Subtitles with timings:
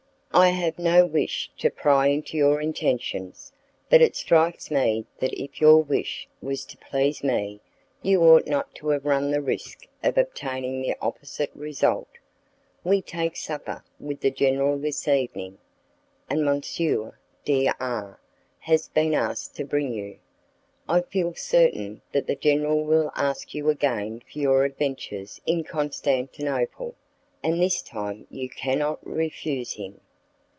[0.33, 3.51] "I have no wish to pry into your intentions,
[3.89, 7.59] but it strikes me that if your wish was to please me,
[8.01, 12.07] you ought not to have run the risk of obtaining the opposite result.
[12.85, 15.57] We take supper with the general this evening,
[16.29, 16.61] and M.
[17.43, 18.19] D R
[18.59, 20.17] has been asked to bring you.
[20.87, 26.95] I feel certain that the general will ask you again for your adventures in Constantinople,
[27.43, 29.99] and this time you cannot refuse him."